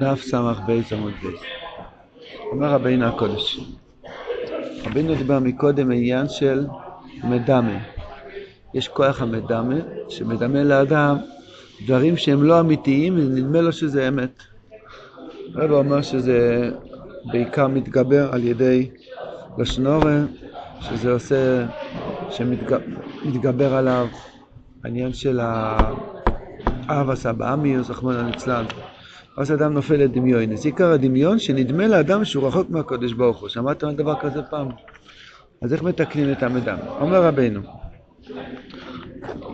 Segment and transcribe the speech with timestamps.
[0.00, 1.40] דף סמ"ך בייס עמוד בייס.
[2.52, 3.60] אומר רבינו הקדוש.
[4.84, 6.66] רבינו דיבר מקודם עניין של
[7.24, 7.78] מדמה.
[8.74, 9.74] יש כוח המדמה
[10.08, 11.16] שמדמה לאדם
[11.86, 14.42] דברים שהם לא אמיתיים ונדמה לו שזה אמת.
[15.54, 16.70] הרב אומר שזה
[17.24, 18.90] בעיקר מתגבר על ידי
[19.58, 20.20] לשון הרע,
[20.80, 21.66] שזה עושה,
[22.30, 24.06] שמתגבר עליו
[24.84, 25.40] העניין של
[26.88, 28.64] האב סבאמיוס, רחמנא ליצלן.
[29.36, 30.56] אז אדם נופל לדמיון.
[30.56, 33.48] זה עיקר הדמיון שנדמה לאדם שהוא רחוק מהקודש ברוך הוא.
[33.48, 34.68] שמעתם על דבר כזה פעם?
[35.62, 36.78] אז איך מתקנים את המדם?
[37.00, 37.60] אומר רבנו,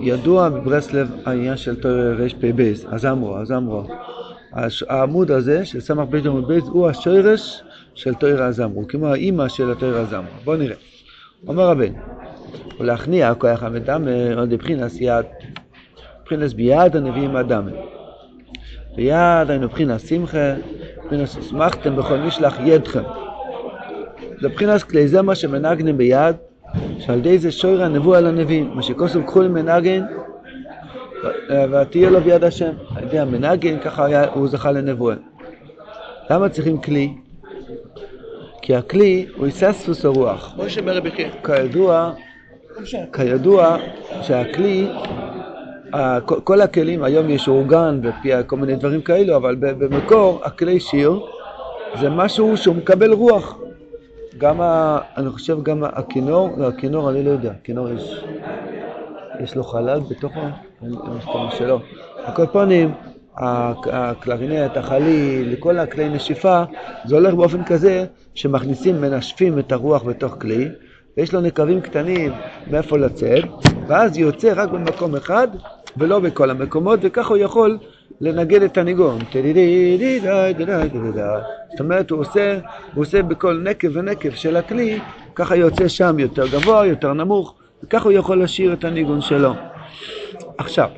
[0.00, 3.84] ידוע בברסלב העניין של תואר רפ"ב, אז אמרו, אז אמרו.
[4.88, 7.62] העמוד הזה של סמ"ך בית עמוד בית הוא השורש
[7.94, 10.34] של תואר הזמרו, כמו האימא של התואר הזמרו.
[10.44, 10.76] בואו נראה.
[11.48, 11.94] אומר רבנו,
[12.80, 14.04] ולהכניע כוח המדם
[14.36, 15.24] עוד לבחינס יד,
[16.32, 17.68] מבחינס ביד הנביאים אדם.
[18.96, 20.54] ביד היינו מבחינס שמחה,
[21.04, 23.02] מבחינס הוסמכתם בכל משלח ידכם.
[24.40, 26.36] זה מבחינס כלי זה מה שמנגנים ביד,
[26.98, 30.04] שעל ידי זה שויר הנבוא על הנביאים, מה שכוסו קחו למנגן
[31.72, 32.72] ותהיה לו ביד השם.
[32.96, 35.16] על ידי המנגן ככה היה, הוא זכה לנבואה.
[36.30, 37.14] למה צריכים כלי?
[38.62, 40.54] כי הכלי הוא היסספוס הרוח.
[41.44, 42.12] כידוע,
[43.12, 43.76] כידוע
[44.22, 44.88] שהכלי,
[46.44, 51.20] כל הכלים, היום יש אורגן ופי כל מיני דברים כאלו, אבל במקור הכלי שיר
[52.00, 53.58] זה משהו שהוא מקבל רוח.
[54.38, 58.24] גם, ה, אני חושב גם הכינור, לא, הכינור אני לא יודע, הכינור יש,
[59.40, 60.40] יש לו חלל בתוכו,
[60.82, 61.80] אני חושב שלא.
[62.24, 62.92] על כל פנים,
[63.36, 66.62] הקלרינט, החליל, כל הכלי נשיפה,
[67.04, 68.04] זה הולך באופן כזה
[68.34, 70.68] שמכניסים, מנשפים את הרוח בתוך כלי,
[71.16, 72.32] ויש לו נקבים קטנים
[72.70, 73.44] מאיפה לצאת,
[73.86, 75.48] ואז יוצא רק במקום אחד
[75.96, 77.78] ולא בכל המקומות, וככה הוא יכול
[78.20, 79.18] לנגד את הניגון.
[81.70, 82.58] זאת אומרת, הוא עושה,
[82.94, 85.00] הוא עושה בכל נקב ונקב של הכלי,
[85.34, 87.54] ככה יוצא שם יותר גבוה, יותר נמוך,
[87.84, 89.54] וככה הוא יכול לשיר את הניגון שלו.
[90.58, 90.90] עכשיו,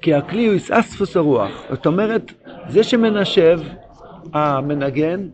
[0.00, 2.32] כי הכלי הוא איסאספוס הרוח, זאת אומרת,
[2.68, 3.60] זה שמנשב,
[4.32, 5.28] המנגן,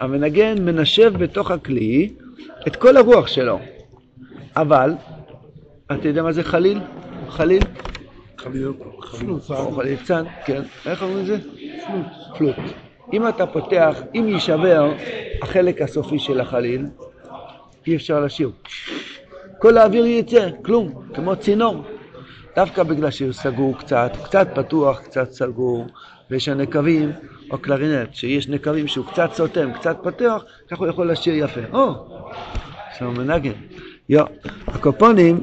[0.00, 2.12] המנגן מנשב בתוך הכלי
[2.66, 3.58] את כל הרוח שלו,
[4.56, 4.94] אבל,
[5.92, 6.80] אתה יודע מה זה חליל?
[7.28, 7.62] חליל?
[9.50, 10.62] או חליצן, כן.
[10.86, 11.38] איך אומרים את זה?
[12.38, 12.56] פלוט.
[13.12, 14.92] אם אתה פותח, אם יישבר
[15.42, 16.86] החלק הסופי של החליל,
[17.86, 18.50] אי אפשר לשיר.
[19.58, 21.84] כל האוויר יצא, כלום, כמו צינור.
[22.56, 25.86] דווקא בגלל שהוא סגור קצת, קצת פתוח, קצת סגור,
[26.30, 27.12] ויש הנקבים,
[27.50, 31.60] או קלרינט, שיש נקבים שהוא קצת סותם, קצת פתוח, ככה הוא יכול לשיר יפה.
[31.72, 31.94] או,
[32.90, 33.52] עכשיו מנגן.
[34.08, 34.24] יו,
[34.66, 35.40] הקופונים,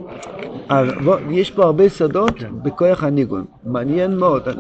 [1.32, 4.44] יש פה הרבה סודות בכוח הניגון, מעניין מאוד.
[4.46, 4.52] זה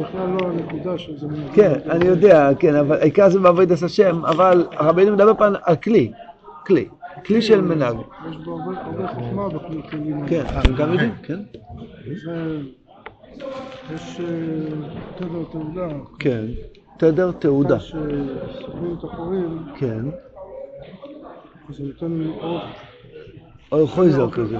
[0.00, 1.26] בכלל לא הנקודה של זה.
[1.54, 6.12] כן, אני יודע, כן, אבל העיקר זה בעבודת השם, אבל הרבינו מדבר פה על כלי,
[6.66, 6.88] כלי,
[7.26, 7.96] כלי של מנהג.
[8.30, 10.26] יש בו הרבה חוכמה בכלים.
[10.26, 10.44] כן,
[10.76, 11.38] גם יודעים, כן.
[13.94, 14.20] יש
[15.16, 15.88] תדר תעודה.
[16.18, 16.44] כן,
[16.98, 17.80] תדר תעודה.
[17.80, 19.58] שסוגרים את החורים.
[19.78, 20.04] כן.
[21.70, 22.62] זה נותן אורך.
[23.72, 24.58] אורך חויזר כזה.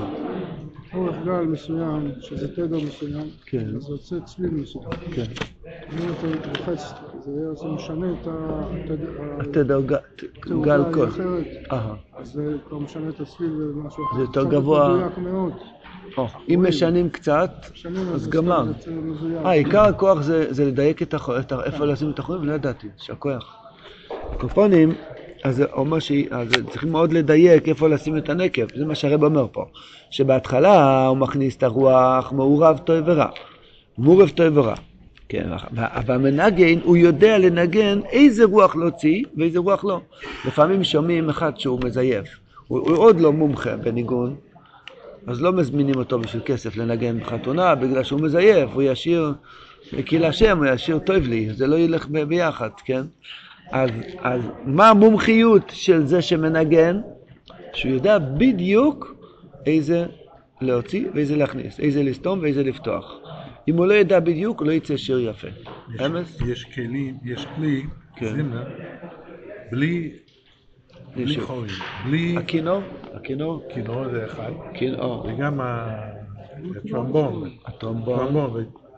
[0.94, 3.66] אורך גל מסוים, שזה תדר מסוים, כן.
[3.76, 4.90] אז זה יוצא צליל מסוים.
[5.14, 5.22] כן.
[5.64, 6.26] אם אתה
[6.58, 6.92] לוחץ,
[7.54, 8.28] זה משנה את
[9.40, 9.80] התדר
[10.62, 10.82] גל
[11.72, 11.94] אהה.
[12.16, 14.16] אז זה כבר משנה את הצליל ומשהו אחר.
[14.16, 15.08] זה יותר גבוה.
[16.48, 17.66] אם משנים קצת,
[18.14, 18.64] אז גמר.
[18.86, 19.46] מזויף.
[19.46, 21.02] אה, הכוח זה, לדייק.
[21.64, 23.56] איפה לשים את החורים, ולא ידעתי, שהכוח.
[24.38, 24.94] קופונים,
[25.44, 29.64] אז זה אומר שצריכים מאוד לדייק איפה לשים את הנקב, זה מה שהרב אומר פה.
[30.10, 33.26] שבהתחלה הוא מכניס את הרוח מעורב טוב ורע.
[33.98, 34.74] מעורב טוב ורע.
[35.28, 40.00] כן, אבל המנגן, הוא יודע לנגן איזה רוח להוציא ואיזה רוח לא.
[40.46, 42.28] לפעמים שומעים אחד שהוא מזייף.
[42.68, 44.36] הוא, הוא עוד לא מומחה בניגון,
[45.26, 49.32] אז לא מזמינים אותו בשביל כסף לנגן בחתונה, בגלל שהוא מזייף, הוא ישיר
[50.06, 53.02] כאילו השם, הוא ישיר טוב לי, זה לא ילך ב- ביחד, כן?
[53.70, 53.90] אז,
[54.22, 57.00] אז מה המומחיות של זה שמנגן?
[57.74, 59.14] שהוא יודע בדיוק
[59.66, 60.06] איזה
[60.60, 63.18] להוציא ואיזה להכניס, איזה לסתום ואיזה לפתוח.
[63.68, 65.48] אם הוא לא ידע בדיוק, לא יצא שיר יפה.
[66.06, 66.40] אמס?
[66.46, 67.82] יש כלים, יש כלי,
[68.16, 68.26] כן.
[68.26, 68.64] זמר,
[69.70, 70.10] בלי
[71.16, 71.70] בלי חורים,
[72.06, 72.82] בלי הכינור?
[73.14, 73.62] הכינור?
[73.74, 75.26] כינור זה אחד, כינור.
[75.28, 78.18] וגם הטרומבון, הטרומבון.
[78.18, 78.50] טרומבון,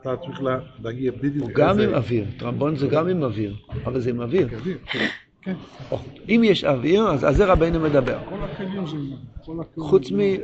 [0.03, 1.45] ואתה צריך לה- להגיע בדיוק.
[1.49, 2.25] הוא גם עם אוויר.
[2.37, 4.47] טרומבון זה גם עם אוויר, אבל זה עם אוויר.
[4.47, 5.05] כן,
[5.41, 5.53] כן.
[5.91, 5.97] או,
[6.29, 8.17] אם יש אוויר, אז זה רבינו מדבר.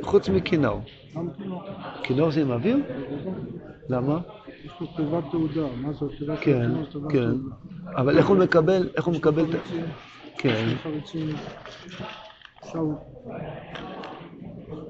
[0.02, 0.80] חוץ מכינור.
[2.02, 2.76] כינור זה עם אוויר?
[3.88, 4.18] למה?
[4.64, 6.70] יש לו תיבת תעודה, מה זה תיבת כן,
[7.10, 7.30] כן.
[7.96, 9.44] אבל איך הוא מקבל, איך הוא מקבל
[10.38, 10.66] כן.
[12.62, 12.82] עכשיו,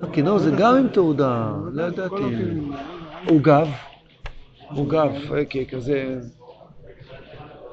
[0.03, 2.15] הכינור זה גם עם תעודה, לא ידעתי.
[3.29, 3.69] עוגב,
[4.75, 6.19] עוגב, אה, כזה,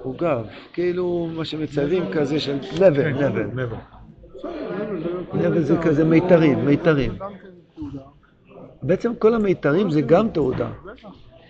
[0.04, 3.44] עוגב, כאילו מה שמציירים כזה של נבל, נבל.
[3.44, 3.78] נבל.
[5.34, 7.18] נבל זה כזה מיתרים, מיתרים.
[7.18, 7.25] כן.
[8.84, 10.69] בעצם כל המיתרים זה גם תעודה.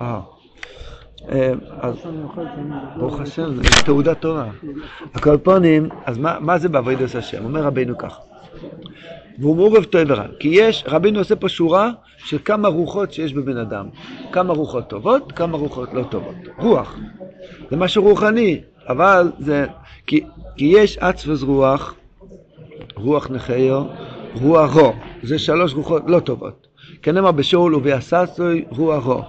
[0.01, 0.21] אה.
[1.29, 1.95] אה, אז.
[2.97, 4.49] ברוך השם, זה תעודת תורה.
[5.43, 7.45] פנים, אז מה, זה בעבודת השם?
[7.45, 8.19] אומר רבינו כך.
[9.39, 10.25] והוא מעורב ורע.
[10.39, 11.91] כי יש, רבינו עושה פה שורה
[12.25, 13.85] של כמה רוחות שיש בבן אדם.
[14.31, 16.35] כמה רוחות טובות, כמה רוחות לא טובות.
[16.57, 16.97] רוח.
[17.71, 19.65] זה משהו רוחני, אבל זה...
[20.07, 20.23] כי,
[20.57, 21.93] כי יש עצבז רוח,
[22.95, 23.83] רוח נחיו,
[24.41, 24.93] רוח רו.
[25.23, 26.67] זה שלוש רוחות לא טובות.
[27.01, 29.21] כנאמר בשאול וביססוי רוח רו.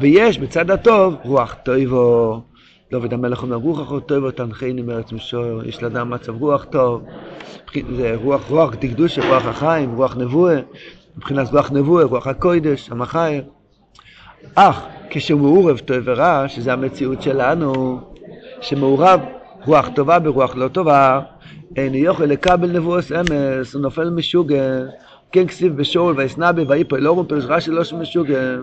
[0.00, 2.40] ויש בצד הטוב רוח טויבו.
[2.90, 7.02] דוד המלך אומר רוח טויבו תנחני מארץ משור, יש לאדם מצב רוח טוב.
[7.96, 10.60] זה רוח רוח דקדושה, רוח החיים, רוח נבואה.
[11.16, 13.44] מבחינת רוח נבואה, רוח הקוידש, המחייב.
[14.54, 18.00] אך כשהוא מעורב טוב ורע, שזה המציאות שלנו,
[18.60, 19.20] שמעורב
[19.66, 21.20] רוח טובה ברוח לא טובה,
[21.76, 24.62] אין יוכל לקבל נבואס אמס, הוא נופל משוגע.
[25.32, 28.56] כן כסיב בשאול וישנבי ויפול אלוהים פירוש רש"י לא שמשוגע.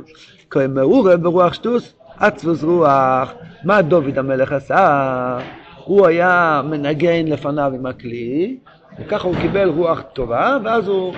[0.50, 3.34] כהן מעורב ברוח שטוס, עצבוס רוח.
[3.64, 5.40] מה דוד המלך עשה?
[5.86, 8.58] הוא היה מנגן לפניו עם הכלי,
[9.00, 11.14] וככה הוא קיבל רוח טובה, ואז הוא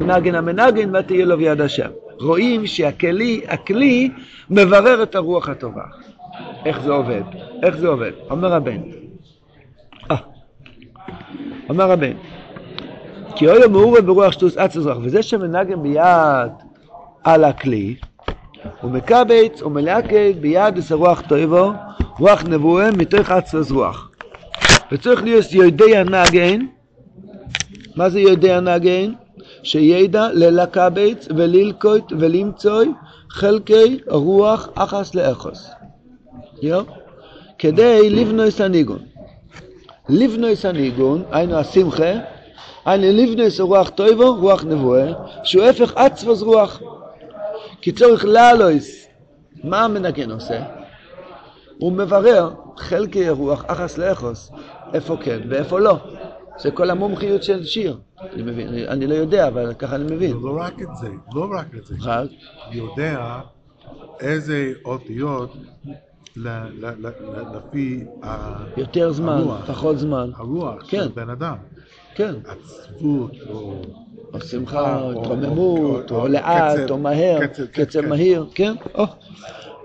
[0.00, 1.88] נגן המנגן ותהיה לו ביד השם.
[2.20, 4.10] רואים שהכלי הכלי
[4.50, 5.84] מברר את הרוח הטובה.
[6.64, 7.22] איך זה עובד?
[7.62, 8.10] איך זה עובד?
[8.30, 8.80] אומר הבן.
[10.10, 10.16] אה,
[11.68, 12.12] אומר הבן.
[13.36, 16.52] כי אוי מעורב ברוח שטוס עצוס רוח, וזה שמנגן ביד
[17.24, 17.96] על הכלי,
[18.80, 21.72] הוא מקבץ ומלהקד ביד את הרוח טויבו,
[22.18, 24.10] רוח נבואה מתוך עצוס רוח.
[24.92, 26.60] וצריך להיות יודע נגן,
[27.96, 29.12] מה זה יודע נגן?
[29.62, 32.84] שידע ללקבץ וללקוט ולמצוא
[33.30, 35.70] חלקי רוח אחס לאחוס.
[36.62, 36.82] יו?
[37.58, 38.98] כדי לבנוס הניגון.
[40.08, 42.12] לבנוס הניגון, היינו השמחה,
[42.84, 45.12] היינו לבנוס רוח טויבו, רוח נבואה,
[45.44, 46.80] שהוא הפך עצבוס רוח.
[47.80, 49.06] כי צורך לעלויס,
[49.64, 50.62] מה המנגן עושה?
[51.78, 54.52] הוא מברר חלקי רוח אחס לאחוס,
[54.94, 55.96] איפה כן ואיפה לא.
[56.58, 57.98] זה כל המומחיות של שיר.
[58.32, 60.36] אני מבין, אני, לא יודע, אבל ככה אני מבין.
[60.42, 61.94] לא רק את זה, לא רק את זה.
[62.02, 62.28] רק,
[62.72, 63.40] יודע
[64.20, 65.52] איזה אותיות
[67.54, 69.64] לפי ה- יותר זמן, הרוח.
[69.66, 70.30] פחות זמן.
[70.36, 71.02] הרוח כן.
[71.02, 71.56] של בן אדם.
[72.14, 72.34] כן.
[72.44, 73.82] עצבות או...
[74.34, 78.08] או שמחה, או התרוממות, או- לאט, או מהר, קצב, קצב כן.
[78.08, 78.74] מהיר, כן?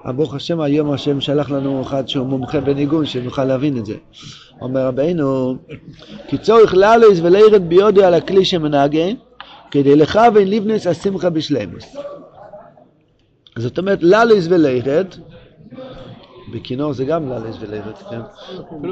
[0.05, 3.95] ברוך השם, היום השם שלח לנו אחד שהוא מומחה בניגון, שנוכל להבין את זה.
[4.61, 5.55] אומר רבינו,
[6.27, 9.13] כי צורך לאלויס ולירד ביודו על הכלי שמנגן,
[9.71, 11.95] כדי לכוון לבנס השמחה בשלמוס.
[13.57, 15.07] זאת אומרת, לאלויס ולירד,
[16.53, 18.19] בכינור זה גם לאלויס ולירד, כן?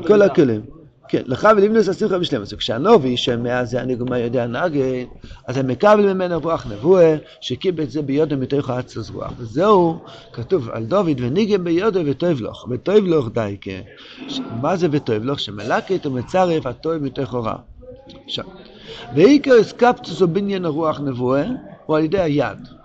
[0.07, 0.62] כל הכלים.
[1.09, 2.54] כן, לך ולבנוס השמחה בשלמוס.
[2.54, 5.06] וכשהנובי שומע זה הניגומה יודע נגן,
[5.48, 9.31] אז הם מקבל ממנו רוח נבואה, שקיבל את זה ביודו מתוך העצוס רוח.
[9.38, 9.99] וזהו,
[10.33, 13.71] כתוב על דוד, וניגן ביודו וטויבלוך, וטויבלוך דייקה.
[14.28, 15.40] ש- מה זה וטויבלוך?
[15.40, 17.56] שמלקת ומצרף הטוב מתוך הוראה.
[18.26, 18.45] עכשיו,
[19.16, 21.45] ועיקר אסקפטוס או בניין הרוח נבואה,
[21.85, 22.76] הוא על ידי היד.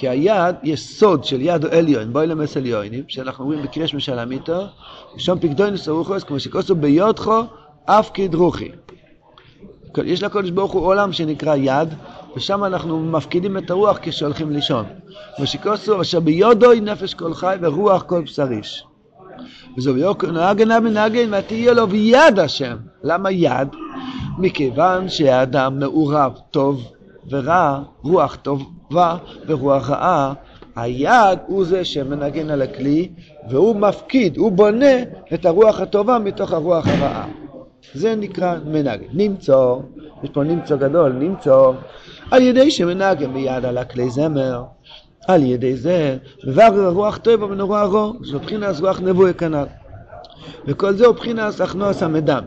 [0.00, 4.66] כי היד, יש סוד של יד עליון, בואי למס עליונים, שאנחנו רואים בקריש משלם איתו,
[5.16, 7.42] שם פקדונוס הרוחוס, כמו שכוסו ביודכו,
[7.84, 8.70] אף כדרוכי.
[10.04, 11.88] יש לקודש ברוך הוא עולם שנקרא יד,
[12.36, 14.84] ושם אנחנו מפקידים את הרוח כשהולכים לישון.
[15.36, 18.84] כמו שכוסו, אשר ביודוי נפש כל חי ורוח כל בשר איש.
[19.76, 19.94] וזו
[20.32, 22.76] נהגן אבן נהגן ותהיה לו ביד השם.
[23.02, 23.68] למה יד?
[24.38, 26.92] מכיוון שהאדם מעורב טוב
[27.30, 28.36] ורע, רוח
[28.90, 29.16] טובה
[29.46, 30.32] ורוח רעה,
[30.76, 33.08] היד הוא זה שמנגן על הכלי
[33.50, 34.96] והוא מפקיד, הוא בונה
[35.34, 37.26] את הרוח הטובה מתוך הרוח הרעה.
[37.94, 39.06] זה נקרא מנגן.
[39.12, 39.80] נמצוא,
[40.22, 41.72] יש פה נמצוא גדול, נמצוא,
[42.30, 44.62] על ידי שמנגן ביד על הכלי זמר,
[45.28, 49.66] על ידי זה מברר רוח טובה הרוח רוע, זו מבחינת רוח נבואי כנ"ל.
[50.66, 52.40] וכל זה הוא מבחינת הכנוס המדמה.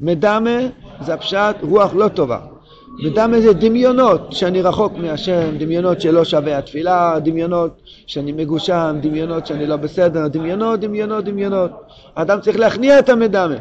[0.00, 0.58] מדמה
[1.00, 2.51] זה הפשט רוח לא טובה.
[2.98, 9.66] מדמה זה דמיונות שאני רחוק מהשם, דמיונות שלא שווה התפילה, דמיונות שאני מגושם, דמיונות שאני
[9.66, 11.70] לא בסדר, דמיונות, דמיונות, דמיונות.
[12.16, 13.56] האדם צריך להכניע את המדמה.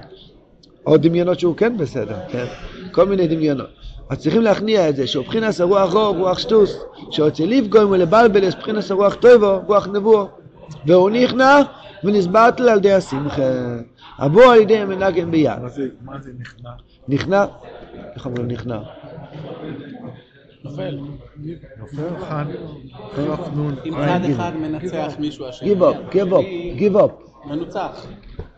[0.86, 2.46] או דמיונות שהוא כן בסדר, כן?
[2.92, 3.68] כל מיני דמיונות.
[4.10, 6.78] אז צריכים להכניע את זה, שהוא בחינס הרוח רוח, רוח שטוס,
[7.12, 10.28] שרוצה לפגום ולבלבל, יש בחינס הרוח טויבו, רוח נבואו.
[10.86, 11.60] והוא נכנע
[12.04, 13.42] ונסברת על ידי השמחה.
[14.20, 15.60] אבוא על ידי מנגן ביד.
[16.06, 16.70] מה זה נכנע?
[17.08, 17.46] נכנע,
[18.16, 18.80] איך אומרים נכנע?
[20.64, 20.98] נופל.
[21.80, 22.46] נופל אחד,
[23.16, 24.36] כף נון, אם צד גימל.
[24.36, 25.68] אחד מנצח מישהו השני.
[25.70, 26.46] גיב אפ, גיב אפ,
[26.76, 27.10] גיב אפ.
[27.46, 28.06] מנוצח.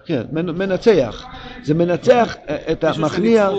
[0.06, 1.26] כן, מנ- מנצח.
[1.64, 3.50] זה מנצח אה, את המכניע.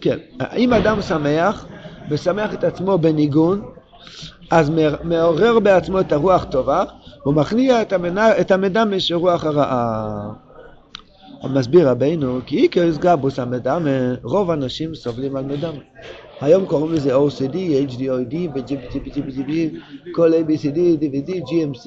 [0.00, 0.18] כן.
[0.56, 1.66] אם אדם שמח,
[2.10, 3.62] ושמח את עצמו בניגון,
[4.50, 4.72] אז
[5.04, 6.84] מעורר בעצמו את הרוח טובה,
[7.22, 7.82] הוא מכניע
[8.40, 10.30] את, המדמה של רוח הרעה.
[11.44, 13.90] מסביר רבינו, כי איקרס גבוס המדמה,
[14.22, 15.78] רוב האנשים סובלים על מדמה.
[16.40, 17.56] היום קוראים לזה OCD,
[17.90, 19.50] HDOD, ו-GBGB,
[20.12, 21.86] כל ABCD, DVD, GMC,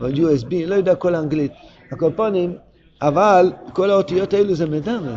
[0.00, 1.52] ו-USB, לא יודע כל האנגלית.
[1.92, 2.56] הקופונים,
[3.02, 5.16] אבל כל האותיות האלו זה מדמה.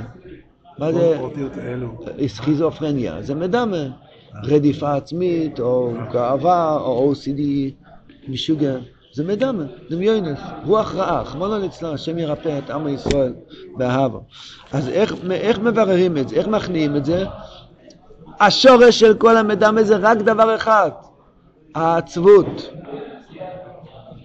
[0.80, 1.18] מה זה?
[1.18, 1.88] האותיות האלו.
[2.28, 3.88] סכיזופרניה, זה מדמה.
[4.44, 7.42] רדיפה עצמית, או גאווה, או OCD,
[8.28, 8.78] משוגע.
[9.14, 13.34] זה מדמה, דמיונס, רוח רעה, חמונה ליצלן, השם ירפא את עם ישראל
[13.78, 14.22] באהבו.
[14.72, 16.36] אז איך, איך מבררים את זה?
[16.36, 17.26] איך מכניעים את זה?
[18.40, 20.90] השורש של כל המדמה זה רק דבר אחד,
[21.76, 22.70] העצבות.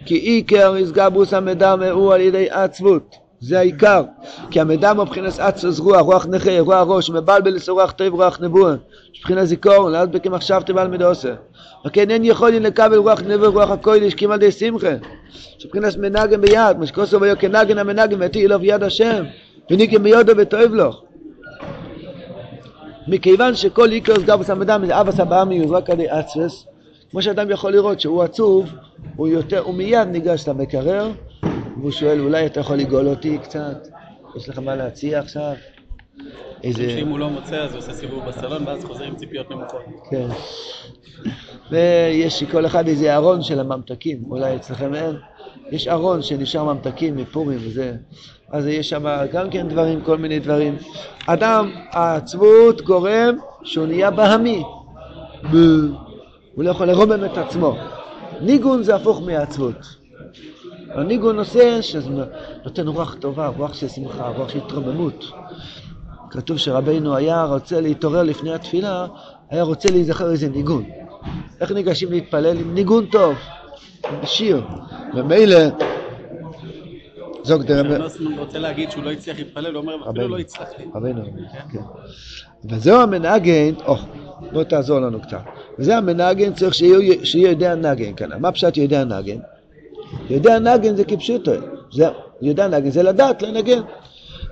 [0.07, 4.03] כי עיקר איסגבוס המדמה הוא על ידי עצבות, זה העיקר.
[4.51, 8.75] כי המדמה מבחינת עצוס רוח, רוח נכה, רוח ראש, מבלבל לסורח טוב רוח נבואה.
[9.19, 11.35] מבחינת זיכרון, אז בכי מחשבתי בעל מדוסה.
[11.87, 14.93] וכן אין יכולים לקבל רוח נבואה רוח הקודש כמעט די שמחה.
[15.65, 19.25] מבחינת מנגן ביד, משקוסו ויו כנגן המנגן ותהי לו ביד השם.
[19.71, 21.12] וניקם ביודו וטוב לו.
[23.09, 26.67] מכיוון שכל איקרוס גבוס המדמה זה אבא סבא מיוז רק על ידי עצבס,
[27.11, 28.71] כמו שאדם יכול לראות שהוא עצוב,
[29.17, 31.11] הוא יותר, הוא מיד ניגש למקרר,
[31.77, 33.89] והוא שואל אולי אתה יכול לגאול אותי קצת?
[34.37, 35.53] יש לך מה להציע עכשיו?
[36.63, 36.91] איזה...
[36.91, 39.83] שאם הוא לא מוצא אז הוא עושה סיבוב בסלון ואז חוזר עם ציפיות נמוכות.
[40.11, 40.29] כן.
[41.71, 45.17] ויש לכל אחד איזה ארון של הממתקים, אולי אצלכם אין.
[45.73, 47.95] יש ארון שנשאר ממתקים מפורים וזה.
[48.51, 50.77] אז יש שם גם כן דברים, כל מיני דברים.
[51.27, 54.63] אדם, העצבות גורם שהוא נהיה בהמי.
[56.55, 57.77] הוא לא יכול לרומם את עצמו.
[58.41, 59.97] ניגון זה הפוך מעצבות.
[60.91, 62.11] הניגון עושה שזה
[62.65, 65.25] נותן רוח טובה, רוח של שמחה, רוח של התרוממות.
[66.31, 69.07] כתוב שרבנו היה רוצה להתעורר לפני התפילה,
[69.51, 70.85] היה רוצה להיזכר איזה ניגון.
[71.61, 72.59] איך ניגשים להתפלל?
[72.59, 73.35] עם ניגון טוב,
[74.23, 74.63] בשיר.
[75.15, 75.59] ומילא,
[77.43, 77.63] זוג.
[77.63, 80.29] כשנוסמן רוצה להגיד שהוא לא הצליח להתפלל, הוא אומר אפילו.
[80.29, 80.83] לא הצלחתי.
[80.95, 81.23] רבנו,
[81.73, 81.79] כן.
[82.65, 83.97] וזהו המנגן, או,
[84.53, 85.39] בוא תעזור לנו קצת.
[85.79, 88.29] וזה המנגן, צריך שיהיה יודע נגן כאן.
[88.41, 89.39] מה פשט יודע נגן?
[90.31, 91.53] יודע נגן זה כפשוטו.
[92.43, 93.81] יודע נגן זה לדעת לנגן.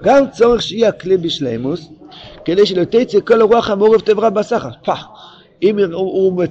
[0.02, 1.88] גם צורך שיהיה הכלי בשלימוס,
[2.44, 4.70] כדי שלא תצא כל הרוח המעורב תברה בסחר.
[4.84, 5.06] פח.
[5.62, 6.42] אם הוא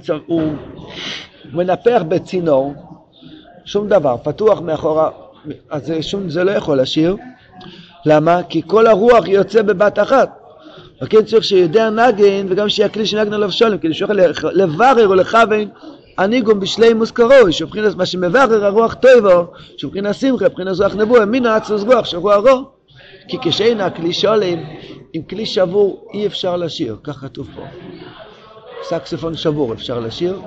[1.52, 2.74] מנפח בצינור,
[3.70, 5.10] שום דבר, פתוח מאחורה,
[5.70, 7.16] אז זה, שום, זה לא יכול לשיר.
[8.06, 8.42] למה?
[8.48, 10.40] כי כל הרוח יוצא בבת אחת.
[11.02, 14.12] וכן צריך שיודע נגן וגם שיהיה כלי שנגן עליו שולם, כדי שיוכל
[14.52, 15.68] לברר או לכוון
[16.18, 19.46] הניגון בשלימוס קרוי, שבחינת מה שמברר הרוח טויבו,
[19.76, 22.60] שבחינת שמחה, מבחינת רוח נבואה, מן העצוס רוח של רוח רוח.
[23.28, 24.58] כי כשאין הכלי שולם,
[25.12, 27.62] עם כלי שבור אי אפשר לשיר, כך כתוב פה.
[28.82, 30.40] סקסופון שבור אפשר לשיר?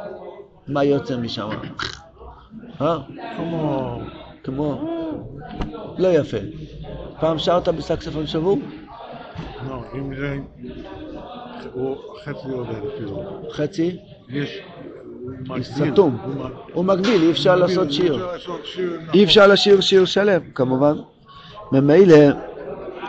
[0.68, 1.50] מה יוצא משם?
[2.84, 2.98] אה?
[3.38, 4.00] כמו...
[4.44, 4.90] כמו...
[5.98, 6.38] לא יפה.
[7.20, 8.60] פעם שרת בסקסופון שבור?
[9.70, 10.38] לא, אם זה...
[11.74, 13.24] הוא חצי עובד אפילו.
[13.52, 13.98] חצי?
[14.30, 14.60] יש...
[15.62, 16.18] סתום.
[16.74, 18.28] הוא מגביל, אי אפשר לעשות אי שיר.
[18.64, 19.14] שיר נכון.
[19.14, 20.94] אי אפשר לשיר שיר שלם, כמובן.
[21.72, 22.16] ממילא,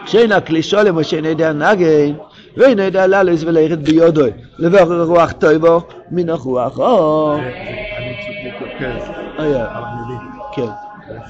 [0.07, 2.15] שאין הכלי שולם או שאין יודע נגן,
[2.57, 7.35] ואין יודע ללס ולכת ביודוי, לברר רוח טויבו מן הרוח אור.
[7.35, 10.21] אני צריך להתרכז היה, המילים.
[10.53, 10.67] כן.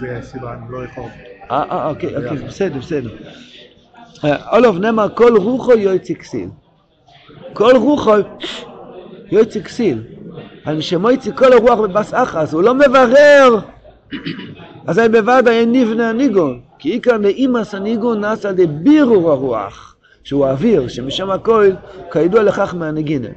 [0.01, 1.05] זה הסיבה, אני לא יכול.
[1.51, 3.11] אה, אה, אוקיי, אוקיי, בסדר, בסדר.
[4.25, 6.49] אה, אולוב נאמר, כל רוחו יוצא כסיל.
[7.53, 8.13] כל רוחו
[9.31, 10.03] יוצא כסיל.
[10.65, 13.59] על שמויצי כל הרוח בבס אחס, הוא לא מברר.
[14.87, 16.61] אז אני בוודאי נבנה הניגון.
[16.79, 21.71] כי עיקר לאימס הניגון נעשה על ידי בירור הרוח, שהוא האוויר, שמשם הכל
[22.13, 23.29] כידוע לכך מהנגינה.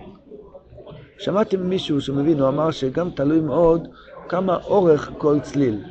[1.17, 3.87] שמעתי ממישהו שמבין, הוא אמר שגם תלוי מאוד
[4.29, 5.83] כמה אורך כל צליל.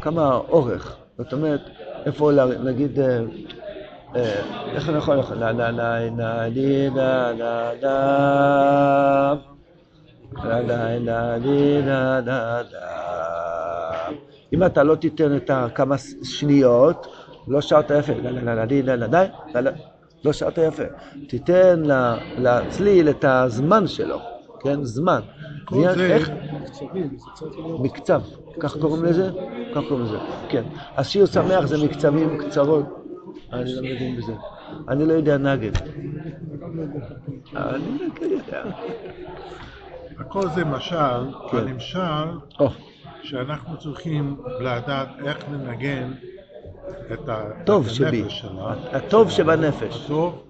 [0.00, 0.96] כמה האורך.
[1.18, 1.60] זאת אומרת,
[2.06, 3.20] איפה לה- להגיד, אה,
[4.16, 4.42] אה,
[4.74, 9.34] איך אני יכול, לה לה לה לה לי לה לה לה
[10.44, 14.08] לה לה לה לה לה לה
[14.52, 17.06] אם אתה לא תיתן את הכמה שניות,
[17.48, 19.06] לא שרת יפה, לה לה לה לה לה
[19.54, 19.70] לה לה
[20.24, 20.82] לא שרת יפה.
[21.28, 21.82] תיתן
[22.36, 24.20] לצליל את הזמן שלו,
[24.60, 24.84] כן?
[24.84, 25.20] זמן.
[25.94, 26.30] זה, איך-
[26.72, 27.80] זה להיות...
[27.80, 28.20] מקצב,
[28.60, 29.30] כך קוראים לזה?
[29.74, 30.62] כך קוראים לזה, כן.
[30.96, 32.84] אז שיר שמח זה מקצבים קצרות.
[33.52, 34.32] אני לא מבין בזה.
[34.88, 35.70] אני לא יודע נגד.
[37.56, 38.62] אני לא יודע.
[40.18, 40.96] הכל זה משל,
[41.50, 41.56] כן.
[41.56, 42.26] הנמשל
[43.22, 46.12] שאנחנו צריכים לדעת איך לנגן
[47.12, 47.28] את.
[48.18, 50.04] הנפש שלה, הטוב שבנפש.
[50.04, 50.42] הטוב,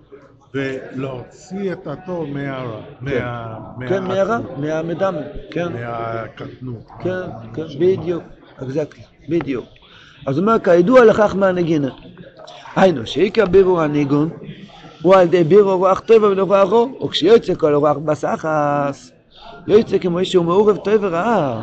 [0.54, 5.14] ולהוציא את הטוב מהרע, מה- כן, מהרע, מהמדם.
[5.50, 6.90] כן, מהקטנות.
[7.02, 7.20] כן,
[7.54, 8.22] כן, בדיוק.
[8.62, 9.64] אקזקטלי, בדיוק.
[10.26, 11.88] אז הוא אומר, כידוע לכך מהנגינה.
[12.76, 14.28] היינו, שעיקר בירור הניגון
[15.02, 19.12] הוא על ידי בירור רוח טובה ונורח רוע, וכשיוצא כל רוח בסחס,
[19.66, 21.62] יוצא כמו שהוא מעורב טוב ורעה.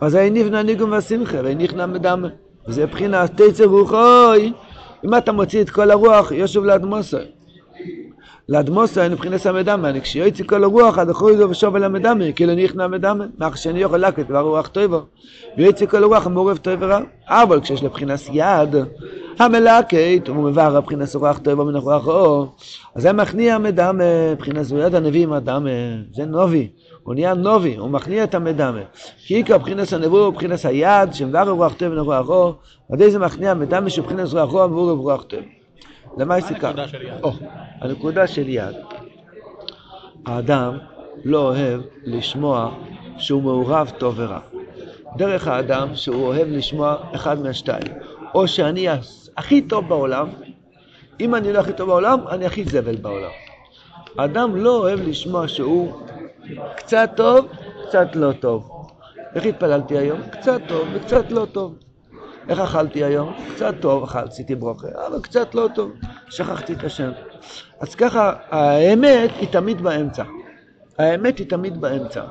[0.00, 2.28] אז היה נבנה ניגון והשמחה, ונכנע מדמה.
[2.68, 4.52] וזה מבחינת תצא רוחוי.
[5.04, 7.16] אם אתה מוציא את כל הרוח, ישוב לאדמוסו.
[8.48, 12.86] לאדמוסו אין מבחינת המדמה, כשיוצא כל הרוח, עד אחוי זו ושוב אל המדמה, כאילו נכנע
[12.86, 14.98] מדמה, מאח שאני יכול לקט דבר רוח טובה.
[15.56, 17.00] ויוצא כל הרוח המעורב טוב ורע.
[17.28, 18.76] אבל כשיש לבחינת יד,
[19.38, 22.54] המלקט, הוא מבאר הבחינת רוח טובה מן הרוח אור,
[22.94, 25.70] אז זה מכניע מדמה, מבחינת זו יד הנביא הדמה,
[26.12, 26.68] זה נובי.
[27.02, 28.80] הוא נהיה נובי, הוא מכניע את המדמה.
[29.26, 32.54] כי עיקר מבחינת הנבוא הוא מבחינת היד, שמבאר רוח טוב הרוח אור,
[32.90, 35.40] ועדי זה מכניע מדמה שבחינת רוח אור המעורב רוח טוב.
[36.16, 36.68] למה מה יש סיכה?
[36.68, 37.22] הנקודה של יד?
[37.22, 37.32] או,
[37.80, 38.76] הנקודה של יד.
[40.26, 40.78] האדם
[41.24, 42.70] לא אוהב לשמוע
[43.18, 44.38] שהוא מעורב טוב ורע.
[45.16, 47.86] דרך האדם שהוא אוהב לשמוע אחד מהשתיים.
[48.34, 48.86] או שאני
[49.36, 50.28] הכי טוב בעולם,
[51.20, 53.30] אם אני לא הכי טוב בעולם, אני הכי זבל בעולם.
[54.18, 55.92] האדם לא אוהב לשמוע שהוא
[56.76, 57.46] קצת טוב,
[57.86, 58.86] קצת לא טוב.
[59.34, 60.20] איך התפללתי היום?
[60.30, 61.74] קצת טוב וקצת לא טוב.
[62.48, 63.32] איך אכלתי היום?
[63.54, 65.92] קצת טוב, אכל, עשיתי ברוכה, אבל קצת לא טוב,
[66.28, 67.10] שכחתי את השם.
[67.80, 70.24] אז ככה, האמת היא תמיד באמצע.
[70.98, 72.22] האמת היא תמיד באמצע.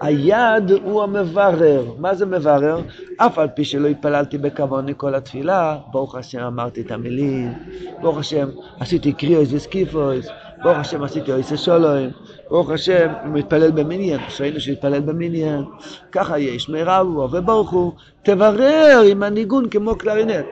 [0.00, 1.84] היד הוא המברר.
[1.98, 2.80] מה זה מברר?
[3.16, 7.52] אף על פי שלא התפללתי בכבוד כל התפילה, ברוך השם אמרתי את המילים,
[8.00, 8.48] ברוך השם
[8.80, 10.26] עשיתי קריאוס וסקיפוס,
[10.62, 12.10] ברוך השם עשיתי אויסה שולוים,
[12.50, 15.64] ברוך השם מתפלל במניין, שראינו שהתפלל במניין,
[16.12, 20.46] ככה יש מירבו וברוך הוא, תברר עם הניגון כמו קלרינט.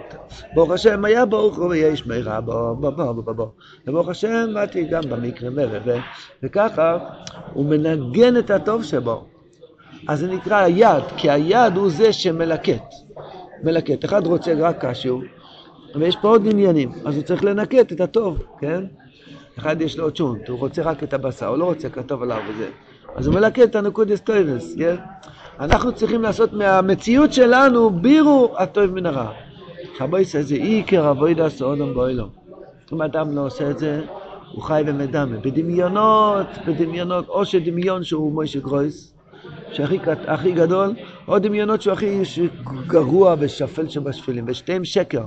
[0.54, 2.76] ברוך השם היה ברוך הוא ויש מירבו.
[3.86, 5.50] וברוך השם באתי גם במקרה.
[5.84, 5.96] ו...
[6.42, 6.98] וככה
[7.52, 9.24] הוא מנגן את הטוב שבו.
[10.08, 12.94] אז זה נקרא היד, כי היד הוא זה שמלקט.
[13.62, 14.04] מלקט.
[14.04, 15.18] אחד רוצה רק קשיו,
[15.94, 18.84] ויש פה עוד עניינים, אז הוא צריך לנקט את הטוב, כן?
[19.60, 22.68] אחד יש לו צ'ונט, הוא רוצה רק את הבשר, הוא לא רוצה כתוב עליו וזה.
[23.16, 24.96] אז הוא מלקט את הנקודס טויבס, כן?
[25.60, 29.32] אנחנו צריכים לעשות מהמציאות שלנו בירור הטוב מן הרע.
[29.98, 32.28] חבויס זה עיקר עבוידס האודום באוילום.
[32.92, 34.02] אם אדם לא עושה את זה,
[34.52, 35.36] הוא חי במדמה.
[35.36, 39.14] בדמיונות, בדמיונות, או שדמיון שהוא מוישה גרויס,
[39.72, 40.94] שהכי הכי גדול,
[41.28, 42.22] או דמיונות שהוא הכי
[42.86, 45.24] גרוע ושפל שבשפלים, ושתיהם שקר.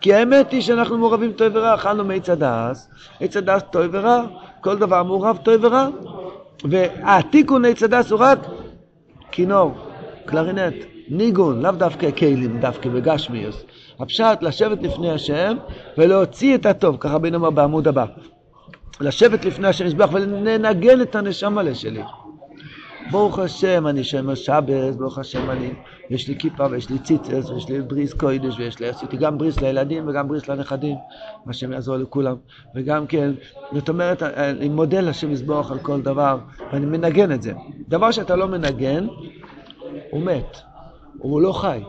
[0.00, 2.88] כי האמת היא שאנחנו מעורבים טוב ורע, אכלנו מעץ הדעת,
[3.20, 4.24] עץ הדעת טוב ורע,
[4.60, 5.88] כל דבר מעורב טוב ורע,
[6.64, 8.38] והתיקון עץ הדעת הוא רק
[9.30, 9.74] כינור,
[10.26, 10.74] קלרינט,
[11.08, 13.64] ניגון, לאו דווקא כלים, דווקא בגשמיוס.
[14.00, 15.56] הפשט, לשבת לפני השם
[15.98, 18.04] ולהוציא את הטוב, ככה רבינו אומר בעמוד הבא.
[19.00, 22.02] לשבת לפני השם יתברך ולנגן את הנשמה שלי.
[23.10, 25.70] ברוך השם, אני שומר שבס, ברוך השם, אני,
[26.10, 29.60] יש לי כיפה ויש לי ציצס ויש לי בריס קוידש ויש לי, עשיתי גם בריס
[29.60, 30.96] לילדים וגם בריס לנכדים,
[31.46, 32.36] השם יעזור לכולם,
[32.74, 33.32] וגם כן,
[33.72, 36.38] זאת אומרת, אני מודה לשם יזבח על כל דבר,
[36.72, 37.52] ואני מנגן את זה.
[37.88, 39.06] דבר שאתה לא מנגן,
[40.10, 40.56] הוא מת,
[41.18, 41.80] הוא לא חי.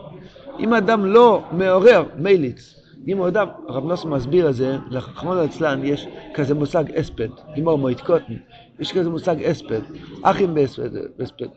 [0.58, 2.75] אם אדם לא מעורר מייליץ,
[3.08, 7.78] אם הוא אדם, הרב נוסף מסביר את זה, לחכמון אצלן יש כזה מושג אספד, לימור
[7.78, 8.34] מועד קוטן,
[8.78, 9.80] יש כזה מושג אספד,
[10.22, 11.48] אחים באספד.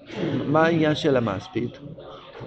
[0.47, 1.69] מה העניין של המספיד?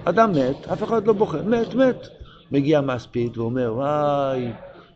[0.04, 2.08] אדם מת, אף אחד לא בוחר, מת, מת.
[2.50, 4.50] מגיע מספיד ואומר, וואי,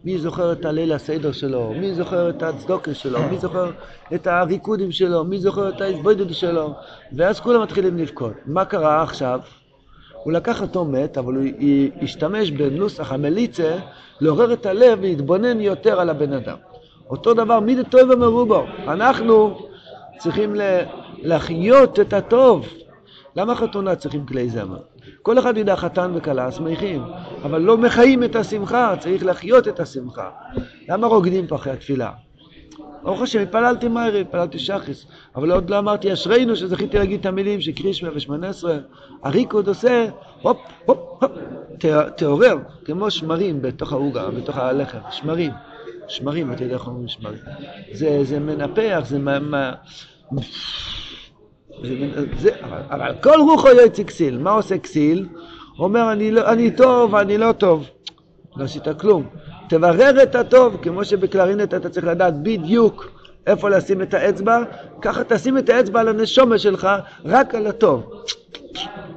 [0.05, 1.73] מי זוכר את הליל הסדר שלו?
[1.81, 3.19] מי זוכר את הצדוקה שלו?
[3.31, 3.71] מי זוכר
[4.15, 5.25] את הריקודים שלו?
[5.25, 6.75] מי זוכר את ההתבודדות שלו?
[7.13, 8.33] ואז כולם מתחילים לבכות.
[8.47, 9.41] מה קרה עכשיו?
[10.27, 11.45] הוא לקח אותו מת, אבל הוא
[12.03, 13.77] השתמש בנוסח המליצה
[14.21, 16.57] לעורר את הלב ולהתבונן יותר על הבן אדם.
[17.11, 18.63] אותו דבר, מי זה טוב ומרובו?
[18.89, 19.59] אנחנו
[20.19, 20.81] צריכים ל-
[21.23, 22.67] לחיות את הטוב.
[23.37, 24.79] למה חתונה צריכים כלי זמר?
[25.23, 27.03] כל אחד יודע חתן וכלה שמחים,
[27.45, 30.31] אבל לא מחיים את השמחה, צריך לחיות את השמחה.
[30.89, 32.11] למה רוקדים פה אחרי התפילה?
[33.07, 37.61] ברוך השם, התפללתי מהר, התפללתי שחס, אבל עוד לא אמרתי אשרינו שזכיתי להגיד את המילים
[37.61, 38.79] של קרישמה ושמונה עשרה.
[39.23, 40.07] הריקוד עושה
[40.43, 41.33] הופ, הופ, הופ,
[42.17, 45.53] תעורר, כמו שמרים בתוך העוגה, בתוך הלחם, שמרים.
[46.09, 47.39] שמרים, אתה יודע איך אומרים שמרים.
[47.93, 49.39] זה, זה מנפח, זה מה...
[49.41, 49.73] מה...
[51.83, 54.39] זה, זה, אבל, אבל כל רוחו יוצא כסיל.
[54.39, 55.27] מה עושה כסיל?
[55.77, 57.91] הוא אומר, אני, לא, אני טוב, אני לא טוב.
[58.57, 59.27] לא עשית כלום.
[59.69, 63.11] תברר את הטוב, כמו שבקלרינט אתה צריך לדעת בדיוק
[63.47, 64.59] איפה לשים את האצבע,
[65.03, 66.89] ככה תשים את האצבע על הנשומה שלך,
[67.25, 68.11] רק על הטוב.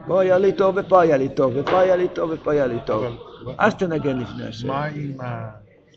[0.07, 2.77] פה היה לי טוב, ופה היה לי טוב, ופה היה לי טוב, ופה היה לי
[2.85, 3.03] טוב.
[3.57, 4.67] אז תנגן לפני השם.
[4.67, 5.45] מה עם אה?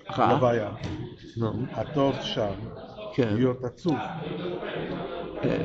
[0.09, 0.69] הלוויה?
[1.37, 2.47] נו, הטוב שם,
[3.15, 3.29] כן.
[3.35, 3.97] להיות עצוב.
[5.45, 5.57] אה,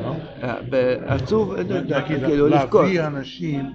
[0.43, 1.95] אה, בעצוב, נגיד,
[2.26, 2.82] כאילו, לבכות.
[2.82, 3.65] להביא אנשים,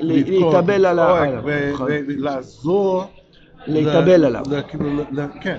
[0.00, 1.88] להתאבל על ה- לצעוק עליו, ו- נכון.
[2.08, 3.04] ולעזור.
[3.66, 4.42] להתאבל עליו.
[4.50, 4.84] ל- כאילו,
[5.40, 5.56] כן.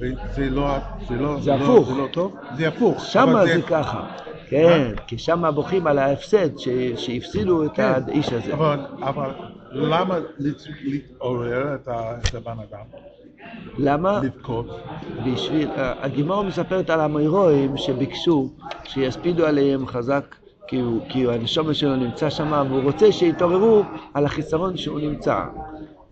[0.00, 0.76] וזה לא,
[1.08, 1.88] זה לא, זה לא- הפוך.
[1.88, 2.34] זה לא טוב?
[2.56, 3.04] זה הפוך.
[3.04, 4.04] שמה זה ככה.
[4.48, 6.58] כן, כי שמה בוכים על ההפסד
[6.96, 8.54] שהפסידו את כן, האיש הזה.
[8.54, 9.30] אבל, אבל
[9.70, 10.18] למה
[10.84, 11.88] להתעורר את
[12.34, 12.84] הבן אדם?
[13.78, 14.20] למה?
[14.22, 14.66] לבכות?
[15.26, 18.50] בשביל, הגימור מספרת על המוירואים שביקשו
[18.84, 20.34] שיספידו עליהם חזק
[20.66, 23.82] כי, הוא, כי הנשומר שלו נמצא שם והוא רוצה שיתעוררו
[24.14, 25.40] על החיסרון שהוא נמצא.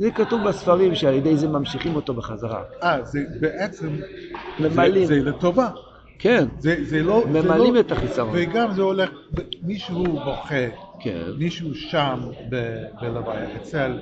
[0.01, 2.63] זה כתוב בספרים שעל ידי זה ממשיכים אותו בחזרה.
[2.83, 3.89] אה, זה בעצם,
[4.61, 5.07] ממלאים.
[5.07, 5.69] זה, זה לטובה.
[6.19, 7.23] כן, זה, זה לא...
[7.33, 8.31] זה ממלאים לא, את החיסרון.
[8.35, 9.11] וגם זה הולך,
[9.63, 10.55] מישהו בוכה,
[11.01, 11.23] כן.
[11.39, 13.99] מישהו שם ב- בלוויה, אצל,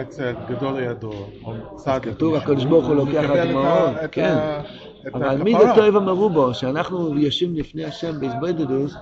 [0.00, 2.14] אצל גדול הידוע, או צדיק.
[2.14, 4.36] כתוב, הקדוש ברוך הוא לוקח מקבל על את דמעות, ה- את כן.
[5.14, 5.44] אבל הכפרה.
[5.44, 8.94] מידי טוב אמרו בו, שאנחנו יושבים לפני השם בהזבודדוס,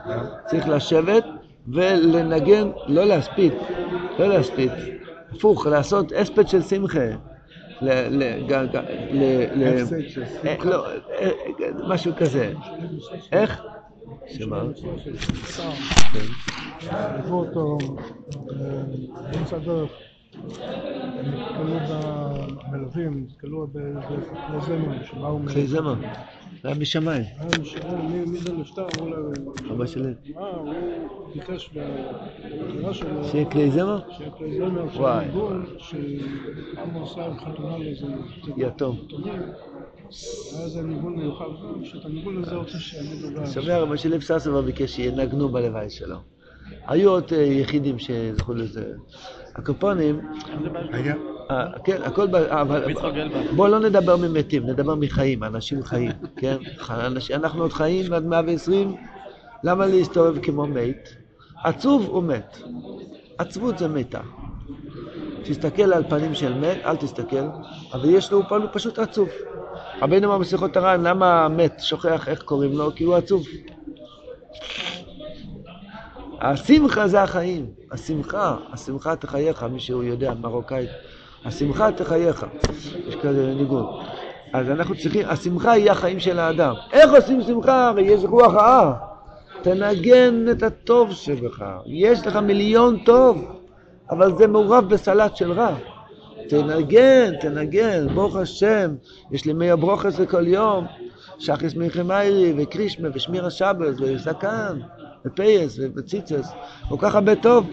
[0.47, 1.25] צריך לשבת
[1.69, 3.53] ולנגן, לא להספיד,
[4.19, 4.71] לא להספיד,
[5.35, 7.09] הפוך, לעשות הספד של שמחה.
[7.83, 8.09] אה,
[10.65, 11.31] לא, אה,
[11.89, 12.53] משהו כזה.
[13.33, 13.63] איך?
[14.27, 14.63] שמה?
[16.13, 16.27] כן.
[17.17, 17.79] ליוו אותו
[18.51, 18.83] אה,
[19.33, 19.91] באמצע הדרך.
[21.19, 24.01] הם נתקלו במלווים, נתקלו באיזה
[24.47, 25.47] כלי זמר שבאו מ...
[25.49, 25.67] אחרי
[26.63, 27.25] זה היה משמיים.
[28.27, 29.33] מי זה נפטר, אמרו להם,
[29.73, 30.13] אבא שלי.
[30.35, 34.01] מה, הוא ביקש בדירה שלו, שיהיה כלי זמר?
[34.17, 35.27] שיהיה כלי זמר וואי.
[35.79, 38.07] שאבא עושה חתונה לאיזה
[38.57, 38.97] יתום.
[39.21, 41.45] היה איזה ניגון מיוחד,
[41.85, 43.47] שאת הניגון הזה רוצה שיעמידו גם.
[43.47, 46.17] שומע, רבי שלי פססובר ביקש שינגנו בלוואי שלו.
[46.87, 48.93] היו עוד אה, יחידים שזכו לזה.
[49.55, 50.21] הקופונים,
[50.95, 51.15] אה,
[51.85, 53.57] כן, הכל, ב- אבל יצחק גלבן.
[53.57, 56.57] בוא לא נדבר ממתים, נדבר מחיים, אנשים חיים, כן?
[57.35, 58.97] אנחנו עוד חיים עד 120,
[59.65, 61.09] למה להסתובב כמו מת?
[61.65, 62.59] עצוב הוא מת.
[63.39, 64.21] עצבות זה מתה.
[65.43, 67.47] תסתכל על פנים של מת, אל תסתכל,
[67.93, 69.29] אבל יש לו הוא פשוט עצוב.
[70.03, 72.95] רבינו אמר בשיחות הר"ן, למה מת שוכח איך קוראים לו?
[72.95, 73.47] כי הוא עצוב.
[76.41, 80.91] השמחה זה החיים, השמחה, השמחה תחייך, מי שהוא יודע, מרוקאית,
[81.45, 82.47] השמחה תחייך,
[83.09, 83.87] יש כזה ניגון.
[84.53, 86.75] אז אנחנו צריכים, השמחה היא החיים של האדם.
[86.93, 87.89] איך עושים שמחה?
[87.89, 88.95] הרי יש רוח רעה.
[89.63, 93.45] תנגן את הטוב שבך, יש לך מיליון טוב,
[94.11, 95.75] אבל זה מעורב בסלט של רע.
[96.49, 98.95] תנגן, תנגן, ברוך השם,
[99.31, 100.87] יש לי מי הברוכס לכל יום,
[101.39, 104.79] שחס מלחמיירי וקרישמה ושמיר השבת וזקן
[105.27, 106.53] ופייס וציצס,
[106.89, 107.71] כל כך הרבה טוב.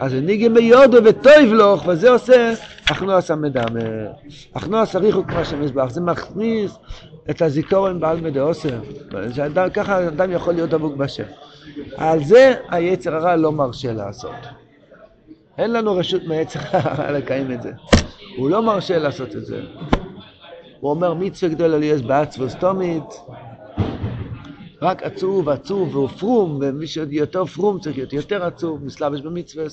[0.00, 2.54] אז ניגם ביודו וטויב לוך, וזה עושה
[2.92, 3.80] אחנועס המדמה.
[4.52, 6.78] אחנועס אריכו כמו שמזבח, זה מכניס
[7.30, 8.78] את הזיכרון בעל מדעוסר.
[9.34, 11.24] שאדם- ככה אדם יכול להיות דבוק בשם.
[11.96, 14.34] על זה היצר הרע לא מרשה לעשות.
[15.58, 17.72] אין לנו רשות מהיצר הרע לקיים את זה.
[18.36, 19.60] הוא לא מרשה לעשות את זה.
[20.80, 23.04] הוא אומר מצווה גדולה ליאס בעצבו סתומית,
[24.82, 29.64] רק עצוב, עצוב והוא פרום, ומי שעוד יותר פרום צריך להיות יותר עצוב, מסלבש במצווה,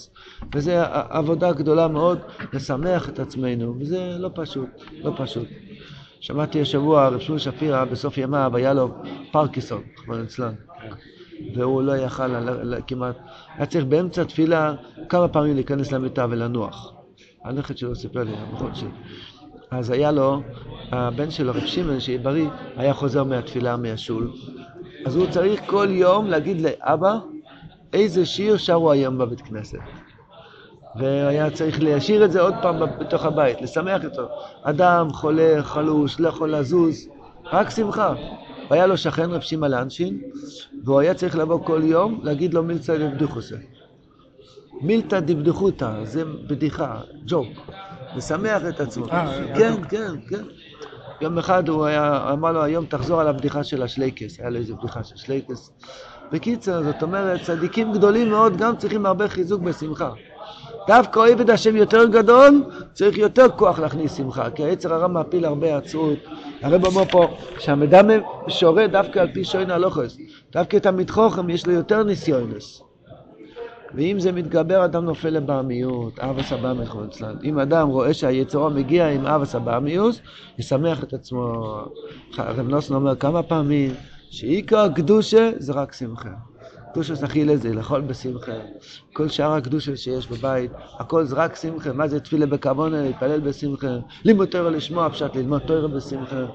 [0.55, 0.71] וזו
[1.09, 2.19] עבודה גדולה מאוד
[2.53, 4.69] לשמח את עצמנו, וזה לא פשוט,
[5.03, 5.47] לא פשוט.
[6.19, 8.89] שמעתי השבוע, רב שמואל שפירא, בסוף ימיו היה לו
[9.31, 10.53] פרקיסון, רחמנא ליצלן,
[11.55, 12.49] והוא לא יכל
[12.87, 13.17] כמעט,
[13.55, 14.73] היה צריך באמצע תפילה
[15.09, 16.93] כמה פעמים להיכנס למיטה ולנוח.
[17.43, 18.89] הנכד שלו סיפר לי, המכון שלי.
[19.71, 20.41] אז היה לו,
[20.91, 24.31] הבן שלו, רב שמעון, שיהיה בריא, היה חוזר מהתפילה מהשול.
[25.07, 27.17] אז הוא צריך כל יום להגיד לאבא
[27.93, 29.77] איזה שיר שרו היום בבית כנסת.
[30.95, 34.27] והיה צריך להשאיר את זה עוד פעם בתוך הבית, לשמח אותו.
[34.63, 37.07] אדם חולה, חלוש, לא יכול לזוז,
[37.45, 38.13] רק שמחה.
[38.69, 40.21] והיה לו שכן רב שמעון לאנשין,
[40.83, 43.55] והוא היה צריך לבוא כל יום להגיד לו מילתא דבדיחוסה.
[44.81, 47.47] מילתא דבדיחותא, זה בדיחה, ג'וק.
[48.15, 49.05] לשמח את עצמו.
[49.11, 50.43] אה, כן, כן, כן.
[51.21, 54.73] יום אחד הוא היה, אמר לו, היום תחזור על הבדיחה של השלייקס, היה לו איזה
[54.73, 55.71] בדיחה של שלייקס.
[56.31, 60.11] בקיצר, זאת אומרת, צדיקים גדולים מאוד גם צריכים הרבה חיזוק בשמחה.
[60.87, 65.77] דווקא עבד השם יותר גדול, צריך יותר כוח להכניס שמחה, כי היצר הרע מפיל הרבה
[65.77, 66.19] עצרות.
[66.61, 67.27] הרב אומר פה
[67.59, 68.13] שהמדמה
[68.47, 70.17] שורה דווקא על פי שוין הלוכס,
[70.51, 72.86] דווקא את המתחוכם יש לו יותר ניסיונס.
[73.93, 77.35] ואם זה מתגבר, אדם נופל לבעמיות, אבס הבאמיך אצלן.
[77.43, 80.21] אם אדם רואה שהיצרו מגיע עם אבס הבאמיוס,
[80.59, 81.53] ישמח את עצמו.
[82.37, 83.93] הרב נוסן אומר כמה פעמים,
[84.29, 86.29] שעיקר הקדושה זה רק שמחה.
[86.93, 88.51] קדושת אכילה זה לאכול בשמחה.
[89.13, 91.93] כל שאר הקדושה שיש בבית, הכל זה רק שמחה.
[91.93, 93.97] מה זה תפילה בכוונה, להתפלל בשמחה.
[94.25, 96.45] לימוד תורה לשמוע, פשט ללמוד תורה בשמחה.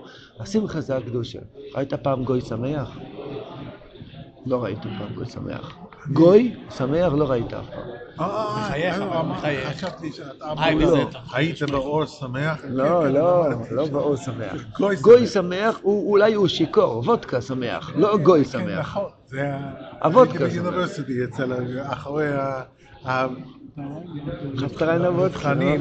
[0.41, 1.39] השמחה זה הקדושה.
[1.75, 2.99] ראית פעם גוי שמח?
[4.47, 5.82] לא ראיתי פעם גוי שמח.
[6.11, 7.85] גוי שמח לא ראית אף פעם.
[8.21, 9.69] אה, מחייך, אה, אה, מחייך.
[9.69, 10.53] חשבתי שאתה.
[11.33, 12.61] היית באור שמח?
[12.69, 14.53] לא, לא, לא באור שמח.
[14.79, 18.79] גוי גוי שמח, הוא- אולי הוא שיכור, וודקה שמח, לא גוי כן, שמח.
[18.79, 19.11] נכון.
[19.27, 19.73] זה ה-
[20.07, 20.63] הוודקה הייתי שמח.
[20.65, 22.29] באוניברסיטי אצל אחרי
[23.05, 23.27] ה-
[24.57, 25.51] חפטרן הוודקה.
[25.51, 25.81] המבחנים.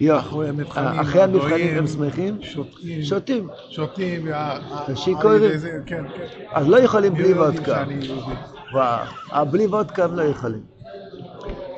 [0.00, 0.86] יו, אחרי המבחנים.
[0.86, 2.38] אה, אחרי המבחנים הם שמחים?
[2.42, 3.02] שותים.
[3.02, 3.48] שותים.
[3.70, 4.28] שותים.
[4.94, 5.50] שיכורים.
[5.86, 6.24] כן, כן.
[6.52, 7.84] אז לא יכולים בלי וודקה.
[9.32, 10.62] אה, בלי וודקה הם לא יכולים.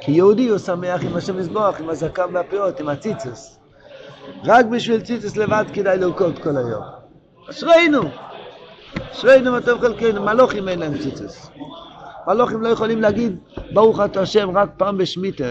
[0.01, 3.59] כי יהודי הוא שמח עם השם יזבוח, עם הזקן והפאות, עם הציצוס.
[4.45, 6.83] רק בשביל ציצוס לבד כדאי לרקוד כל היום.
[7.51, 8.03] אשרינו!
[9.13, 11.51] אשרינו מה טוב חלקנו, מלוכים אין להם ציצוס.
[12.27, 13.37] מלוכים לא יכולים להגיד
[13.73, 15.45] ברוך אתה השם רק פעם בשמיטה,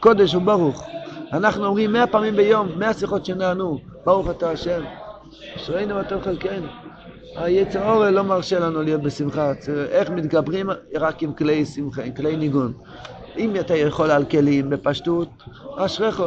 [0.00, 0.86] קודש וברוך.
[1.32, 4.82] אנחנו אומרים מאה פעמים ביום, מאה שיחות שנענו, ברוך אתה השם.
[5.56, 6.66] אשרינו מה טוב חלקנו.
[7.36, 9.52] היצר אורל לא מרשה לנו להיות בשמחה.
[9.90, 10.70] איך מתגברים?
[10.94, 12.72] רק עם כלי שמחה, עם כלי ניגון.
[13.38, 15.28] אם אתה יכול על כלים בפשטות,
[15.76, 16.22] אשריך.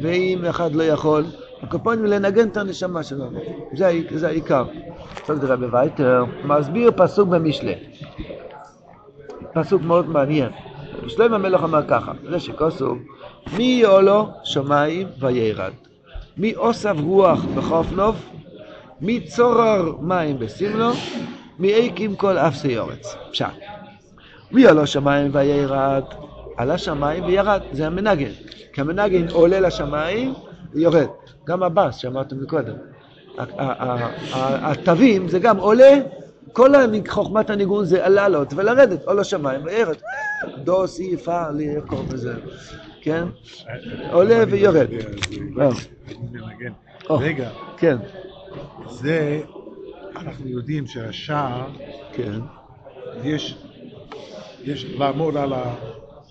[0.00, 1.24] ואם אחד לא יכול,
[1.62, 3.40] הקופונים לנגן את הנשמה שלנו.
[3.72, 4.64] זה, זה העיקר.
[5.20, 7.74] עכשיו נראה בווייטר, מסביר פסוק במשלי.
[9.52, 10.50] פסוק מאוד מעניין.
[11.08, 12.96] שלמה המלך אמר ככה, זה שכוסו,
[13.52, 15.72] מי עולו שמיים וירד,
[16.36, 18.16] מי אוסף רוח בחוף נוף,
[19.00, 20.90] מי צורר מים בסמלו,
[21.58, 23.16] מי איקים כל אפסי יורץ.
[23.30, 23.46] פשט.
[24.50, 26.04] מי עולו שמיים וירד,
[26.56, 28.30] עלה שמיים וירד, זה המנגן.
[28.72, 30.34] כי המנגן עולה לשמיים
[30.72, 31.06] ויורד.
[31.46, 32.74] גם הבאס שאמרתם מקודם.
[34.62, 35.98] התווים זה גם עולה,
[36.52, 36.70] כל
[37.08, 39.96] חוכמת הניגון זה לעלות ולרדת, או לשמיים וירד.
[40.56, 42.34] דו, סי, פה, לי, איך קוראים לזה,
[43.06, 43.24] כן?
[44.12, 44.88] עולה ויורד.
[45.50, 45.70] לא,
[47.10, 47.16] אה.
[47.16, 47.96] רגע, כן,
[48.90, 49.40] זה,
[50.16, 51.66] אנחנו יודעים שהשער,
[52.12, 52.40] כן,
[53.24, 53.58] יש,
[54.64, 55.74] יש לעמוד על ה...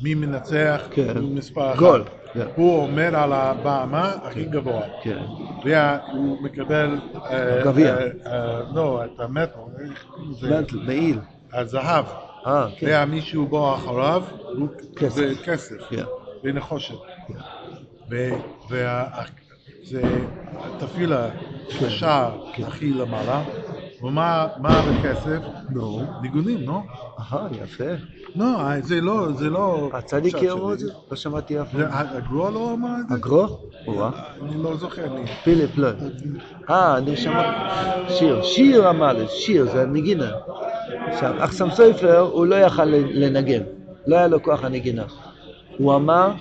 [0.01, 1.17] מי מנצח, כן.
[1.19, 1.79] מספר אחת.
[1.79, 2.45] גול, כן.
[2.55, 4.81] הוא עומד על הבמה הכי גבוה.
[5.03, 5.17] כן.
[5.65, 6.97] והוא מקבל...
[7.15, 7.97] אה, גביע.
[7.97, 9.69] אה, אה, לא, את המטרו?
[10.41, 11.19] מנטל, מעיל.
[11.53, 12.05] הזהב.
[12.45, 12.87] אה, כן.
[12.87, 14.23] והמישהו בא אחריו.
[15.07, 15.77] זה כסף.
[16.45, 16.95] ונחושת.
[18.09, 20.01] וזה
[21.81, 22.63] השער כן.
[22.63, 23.43] הכי למעלה.
[24.01, 25.39] ומה מה בכסף?
[25.69, 26.01] נו.
[26.21, 26.79] ניגונים, לא?
[27.19, 27.83] אהה, יפה.
[28.35, 29.89] לא, זה לא, זה לא...
[29.93, 30.79] הצדיק פשט אמרו את.
[30.79, 30.91] זה?
[31.11, 31.81] לא שמעתי אף פעם.
[31.91, 33.15] הגרוע לא אמר את זה?
[33.15, 33.59] הגרו?
[34.41, 35.15] אני לא זוכר.
[35.43, 35.89] פיליפ לא.
[36.69, 37.57] אה, אני שמעתי.
[38.09, 38.43] שיר.
[38.43, 40.31] שיר אמר לי, שיר, זה נגינה.
[41.07, 43.61] עכשיו, אחסם סופר, הוא לא יכל לנגן.
[44.07, 45.03] לא היה לו כוח הנגינה.
[45.77, 46.31] הוא אמר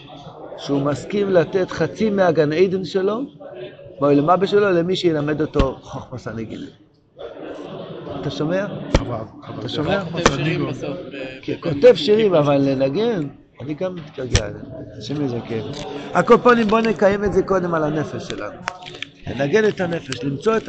[0.57, 3.20] שהוא מסכים לתת חצי מהגן עדן שלו,
[4.01, 6.66] בעולמה שלו, למי שילמד אותו חוכמס הנגינה.
[8.20, 8.66] אתה שומע?
[9.59, 10.05] אתה שומע?
[10.05, 10.66] כותב שירים
[11.62, 13.29] כן, שירים, אבל לנגן,
[13.61, 14.49] אני גם מתגעגע,
[14.99, 15.55] השם יזכה.
[16.14, 18.57] הקופונים, בואו נקיים את זה קודם על הנפש שלנו.
[19.27, 20.68] לנגן את הנפש, למצוא את